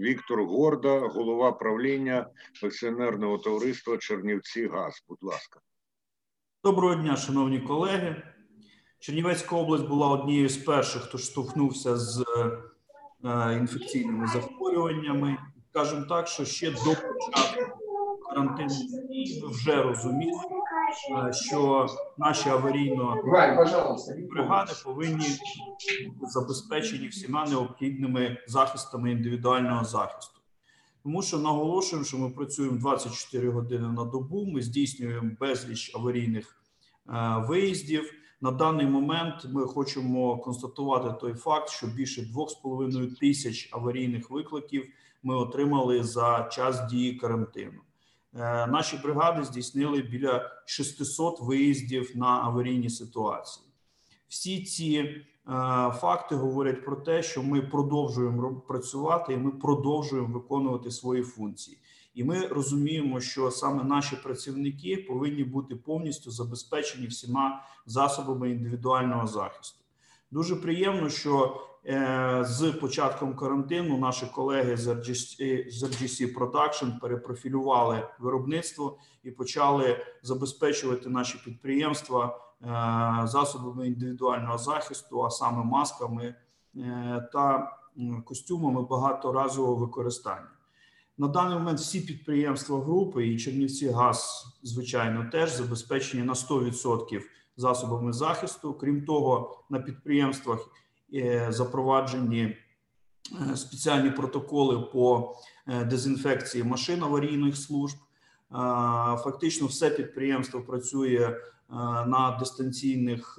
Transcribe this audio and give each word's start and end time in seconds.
Віктор 0.00 0.44
Горда, 0.44 0.98
голова 0.98 1.52
правління 1.52 2.26
акціонерного 2.62 3.38
товариства 3.38 3.98
Чернівці 3.98 4.66
Газ. 4.66 5.04
Будь 5.08 5.22
ласка. 5.22 5.60
Доброго 6.64 6.94
дня, 6.94 7.16
шановні 7.16 7.60
колеги. 7.60 8.22
Чернівецька 8.98 9.56
область 9.56 9.88
була 9.88 10.08
однією 10.08 10.48
з 10.48 10.56
перших, 10.56 11.02
хто 11.02 11.18
штовхнувся 11.18 11.96
з 11.96 12.24
е, 13.24 13.56
інфекційними 13.60 14.26
захворюваннями. 14.26 15.36
Скажімо 15.70 16.06
так, 16.08 16.28
що 16.28 16.44
ще 16.44 16.70
до 16.70 16.78
початку 16.78 17.78
карантину 18.28 18.74
вже 19.50 19.82
розуміли, 19.82 20.40
що 21.32 21.86
наші 22.18 22.48
аварійно 22.48 23.16
бригади 24.30 24.72
повинні 24.84 25.26
бути 26.06 26.30
забезпечені 26.32 27.08
всіма 27.08 27.46
необхідними 27.46 28.38
захистами 28.46 29.12
індивідуального 29.12 29.84
захисту. 29.84 30.40
Тому 31.02 31.22
що 31.22 31.38
наголошуємо, 31.38 32.04
що 32.04 32.18
ми 32.18 32.30
працюємо 32.30 32.78
24 32.78 33.50
години 33.50 33.88
на 33.88 34.04
добу. 34.04 34.46
Ми 34.46 34.62
здійснюємо 34.62 35.30
безліч 35.40 35.94
аварійних 35.94 36.56
е, 37.08 37.44
виїздів. 37.48 38.12
На 38.40 38.50
даний 38.50 38.86
момент 38.86 39.46
ми 39.52 39.66
хочемо 39.66 40.38
констатувати 40.38 41.20
той 41.20 41.34
факт, 41.34 41.68
що 41.68 41.86
більше 41.86 42.20
2,5 42.20 43.18
тисяч 43.18 43.68
аварійних 43.72 44.30
викликів 44.30 44.86
ми 45.22 45.36
отримали 45.36 46.04
за 46.04 46.48
час 46.52 46.86
дії 46.90 47.14
карантину. 47.14 47.80
Е, 48.34 48.66
наші 48.66 48.96
бригади 48.96 49.44
здійснили 49.44 50.02
біля 50.02 50.50
600 50.64 51.40
виїздів 51.40 52.12
на 52.14 52.26
аварійні 52.26 52.90
ситуації. 52.90 53.66
Всі 54.28 54.64
ці 54.64 54.96
е, 54.96 55.22
факти 56.00 56.34
говорять 56.34 56.84
про 56.84 56.96
те, 56.96 57.22
що 57.22 57.42
ми 57.42 57.62
продовжуємо 57.62 58.54
працювати 58.54 59.32
і 59.32 59.36
ми 59.36 59.50
продовжуємо 59.50 60.34
виконувати 60.34 60.90
свої 60.90 61.22
функції. 61.22 61.78
І 62.14 62.24
ми 62.24 62.46
розуміємо, 62.46 63.20
що 63.20 63.50
саме 63.50 63.84
наші 63.84 64.16
працівники 64.16 64.96
повинні 64.96 65.44
бути 65.44 65.76
повністю 65.76 66.30
забезпечені 66.30 67.06
всіма 67.06 67.62
засобами 67.86 68.50
індивідуального 68.50 69.26
захисту. 69.26 69.79
Дуже 70.30 70.56
приємно, 70.56 71.08
що 71.08 71.60
е, 71.86 72.44
з 72.44 72.72
початком 72.72 73.36
карантину 73.36 73.98
наші 73.98 74.26
колеги 74.26 74.76
з 74.76 74.86
RGC, 74.86 75.70
з 75.70 75.82
RGC 75.82 76.34
Production 76.34 76.98
перепрофілювали 77.00 78.08
виробництво 78.18 78.98
і 79.22 79.30
почали 79.30 80.06
забезпечувати 80.22 81.08
наші 81.08 81.38
підприємства 81.44 82.26
е, 82.26 83.26
засобами 83.26 83.86
індивідуального 83.86 84.58
захисту, 84.58 85.24
а 85.24 85.30
саме 85.30 85.64
масками 85.64 86.34
е, 86.76 87.28
та 87.32 87.76
костюмами 88.24 88.82
багаторазового 88.82 89.74
використання. 89.74 90.50
На 91.18 91.28
даний 91.28 91.58
момент 91.58 91.78
всі 91.78 92.00
підприємства 92.00 92.80
групи 92.80 93.28
і 93.28 93.38
Чернівці 93.38 93.88
Газ, 93.88 94.46
звичайно, 94.62 95.30
теж 95.32 95.50
забезпечені 95.52 96.22
на 96.22 96.32
100% 96.32 97.20
засобами 97.60 98.12
захисту. 98.12 98.74
Крім 98.74 99.04
того, 99.04 99.58
на 99.70 99.78
підприємствах 99.78 100.68
е, 101.14 101.46
запроваджені 101.50 102.56
е, 103.52 103.56
спеціальні 103.56 104.10
протоколи 104.10 104.80
по 104.80 105.36
е, 105.66 105.84
дезінфекції 105.84 106.64
машин 106.64 107.02
аварійних 107.02 107.56
служб. 107.56 107.96
Фактично, 109.22 109.66
все 109.66 109.90
підприємство 109.90 110.60
працює 110.60 111.36
на 112.06 112.36
дистанційних 112.40 113.38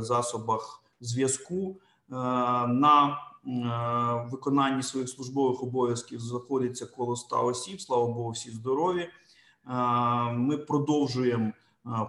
засобах 0.00 0.82
зв'язку. 1.00 1.76
на 2.68 3.18
виконанні 4.30 4.82
своїх 4.82 5.08
службових 5.08 5.62
обов'язків 5.62 6.20
знаходиться 6.20 6.86
коло 6.86 7.16
100 7.16 7.46
осіб. 7.46 7.80
Слава 7.80 8.06
Богу, 8.06 8.30
всі 8.30 8.50
здорові. 8.50 9.08
Ми 10.32 10.56
продовжуємо 10.56 11.52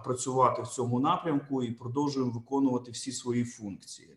працювати 0.04 0.62
в 0.62 0.66
цьому 0.66 1.00
напрямку 1.00 1.62
і 1.62 1.70
продовжуємо 1.70 2.32
виконувати 2.32 2.90
всі 2.90 3.12
свої 3.12 3.44
функції. 3.44 4.16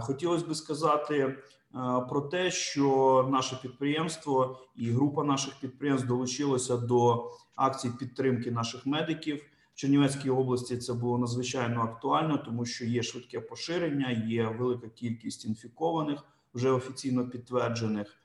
Хотілося 0.00 0.46
би 0.46 0.54
сказати 0.54 1.38
про 2.08 2.20
те, 2.20 2.50
що 2.50 3.28
наше 3.32 3.58
підприємство 3.62 4.60
і 4.76 4.90
група 4.90 5.24
наших 5.24 5.60
підприємств 5.60 6.08
долучилося 6.08 6.76
до 6.76 7.30
акцій 7.56 7.90
підтримки 7.98 8.50
наших 8.50 8.86
медиків. 8.86 9.44
В 9.74 9.74
Чернівецькій 9.74 10.30
області 10.30 10.76
це 10.76 10.92
було 10.92 11.18
надзвичайно 11.18 11.82
актуально, 11.82 12.38
тому 12.38 12.64
що 12.64 12.84
є 12.84 13.02
швидке 13.02 13.40
поширення, 13.40 14.10
є 14.10 14.48
велика 14.58 14.88
кількість 14.88 15.44
інфікованих, 15.44 16.24
вже 16.54 16.70
офіційно 16.70 17.28
підтверджених. 17.28 18.18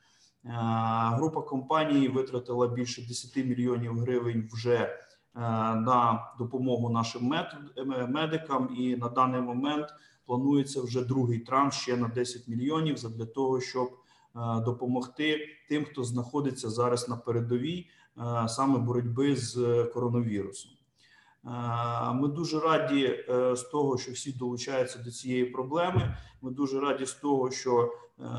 Група 1.14 1.42
компаній 1.42 2.08
витратила 2.08 2.68
більше 2.68 3.02
10 3.08 3.36
мільйонів 3.36 4.00
гривень 4.00 4.50
вже 4.54 5.00
на 5.38 6.32
допомогу 6.40 6.90
нашим 6.90 7.34
медикам, 8.10 8.76
і 8.78 8.96
на 8.96 9.10
даний 9.10 9.42
момент 9.42 9.88
планується 10.26 10.82
вже 10.82 11.06
другий 11.06 11.40
транш 11.40 11.76
ще 11.76 11.98
на 11.98 12.08
10 12.08 12.48
мільйонів 12.48 12.96
для 12.96 13.26
того, 13.26 13.62
щоб 13.62 13.88
е, 13.88 14.40
допомогти 14.66 15.48
тим, 15.70 15.86
хто 15.86 16.04
знаходиться 16.04 16.70
зараз 16.70 17.10
на 17.10 17.18
передовій 17.18 17.88
е, 18.18 18.48
саме 18.48 18.80
боротьби 18.80 19.36
з 19.36 19.84
коронавірусом. 19.94 20.72
Ми 22.14 22.28
дуже 22.28 22.60
раді 22.60 23.26
з 23.56 23.62
того, 23.72 23.98
що 23.98 24.12
всі 24.12 24.32
долучаються 24.32 25.00
до 25.00 25.12
цієї 25.12 25.46
проблеми. 25.46 26.18
Ми 26.42 26.52
дуже 26.52 26.80
раді 26.80 27.06
з 27.06 27.14
того, 27.14 27.52
що 27.52 27.94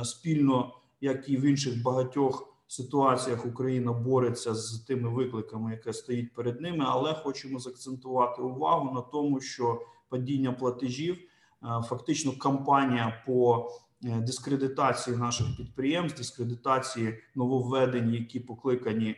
спільно, 0.05 0.75
як 1.01 1.29
і 1.29 1.37
в 1.37 1.41
інших 1.45 1.83
багатьох 1.83 2.58
ситуаціях 2.69 3.47
Україна 3.47 3.93
бореться 3.93 4.55
з 4.55 4.81
тими 4.81 5.09
викликами, 5.09 5.71
яке 5.71 5.93
стоїть 5.93 6.33
перед 6.35 6.61
ними, 6.61 6.85
але 6.89 7.15
хочемо 7.15 7.59
закцентувати 7.59 8.43
увагу 8.43 8.95
на 8.95 9.01
тому, 9.01 9.41
що 9.41 9.83
падіння 10.09 10.53
платежів 10.53 11.17
е, 11.17 11.83
фактично 11.89 12.33
кампанія 12.39 13.23
по 13.27 13.71
е, 14.05 14.21
дискредитації 14.21 15.17
наших 15.17 15.57
підприємств, 15.57 16.19
дискредитації 16.19 17.19
нововведень, 17.35 18.15
які 18.15 18.41
покликані 18.41 19.09
е, 19.09 19.17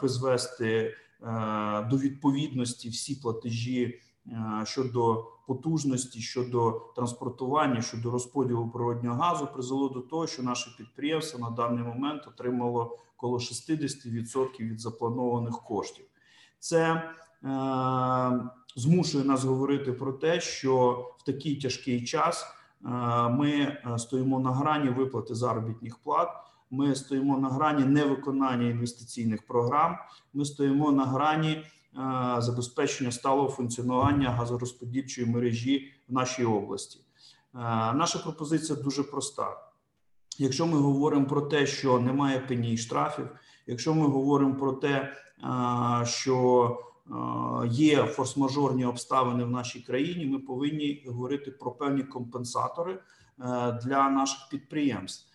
призвести 0.00 0.94
до 1.90 1.96
відповідності 1.96 2.88
всі 2.88 3.14
платежі 3.14 4.00
щодо 4.64 5.26
потужності 5.46 6.20
щодо 6.20 6.82
транспортування, 6.96 7.82
щодо 7.82 8.10
розподілу 8.10 8.68
природнього 8.68 9.16
газу, 9.16 9.48
призвело 9.54 9.88
до 9.88 10.00
того, 10.00 10.26
що 10.26 10.42
наше 10.42 10.74
підприємство 10.78 11.38
на 11.38 11.50
даний 11.50 11.84
момент 11.84 12.22
отримало 12.26 12.98
коло 13.16 13.38
60% 13.38 14.58
від 14.58 14.80
запланованих 14.80 15.62
коштів. 15.62 16.04
Це 16.58 16.92
е, 16.92 17.02
змушує 18.76 19.24
нас 19.24 19.44
говорити 19.44 19.92
про 19.92 20.12
те, 20.12 20.40
що 20.40 20.90
в 21.18 21.22
такий 21.22 21.56
тяжкий 21.56 22.04
час 22.04 22.44
е, 22.44 22.88
ми 23.28 23.50
е, 23.50 23.98
стоїмо 23.98 24.40
на 24.40 24.52
грані 24.52 24.88
виплати 24.88 25.34
заробітних 25.34 25.98
плат. 25.98 26.28
Ми 26.70 26.94
стоїмо 26.94 27.38
на 27.38 27.48
грані 27.48 27.84
невиконання 27.84 28.68
інвестиційних 28.68 29.46
програм. 29.46 29.96
Ми 30.34 30.44
стоїмо 30.44 30.92
на 30.92 31.04
грані 31.04 31.64
забезпечення 32.38 33.12
сталого 33.12 33.48
функціонування 33.48 34.30
газорозподільчої 34.30 35.26
мережі 35.26 35.92
в 36.08 36.12
нашій 36.12 36.44
області. 36.44 37.00
Наша 37.94 38.18
пропозиція 38.18 38.78
дуже 38.78 39.02
проста. 39.02 39.60
Якщо 40.38 40.66
ми 40.66 40.78
говоримо 40.78 41.26
про 41.26 41.40
те, 41.40 41.66
що 41.66 42.00
немає 42.00 42.40
пені 42.40 42.72
і 42.72 42.76
штрафів, 42.76 43.28
якщо 43.66 43.94
ми 43.94 44.06
говоримо 44.06 44.54
про 44.54 44.72
те, 44.72 45.12
що 46.04 46.78
є 47.66 48.02
форс-мажорні 48.02 48.88
обставини 48.88 49.44
в 49.44 49.50
нашій 49.50 49.80
країні, 49.80 50.26
ми 50.26 50.38
повинні 50.38 51.04
говорити 51.06 51.50
про 51.50 51.72
певні 51.72 52.02
компенсатори 52.02 52.98
для 53.84 54.10
наших 54.10 54.48
підприємств. 54.50 55.32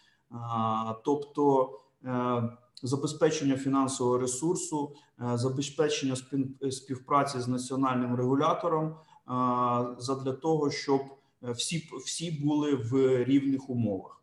Тобто 1.05 1.69
забезпечення 2.83 3.57
фінансового 3.57 4.17
ресурсу, 4.17 4.95
е, 5.21 5.37
забезпечення 5.37 6.15
співпраці 6.71 7.39
з 7.39 7.47
національним 7.47 8.15
регулятором 8.15 8.87
е, 8.87 8.95
задля 9.97 10.33
того, 10.33 10.71
щоб 10.71 11.01
е, 11.43 11.51
всі 11.51 11.89
всі 12.05 12.31
були 12.31 12.75
в 12.75 13.23
рівних 13.23 13.69
умовах. 13.69 14.15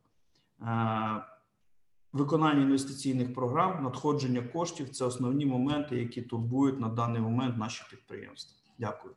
Виконання 2.13 2.63
інвестиційних 2.63 3.35
програм, 3.35 3.83
надходження 3.83 4.43
коштів 4.43 4.91
це 4.91 5.05
основні 5.05 5.47
моменти, 5.47 5.97
які 5.97 6.23
турбують 6.23 6.81
на 6.81 6.89
даний 6.89 7.21
момент 7.21 7.57
наші 7.57 7.85
підприємства. 7.91 8.57
Дякую. 8.79 9.15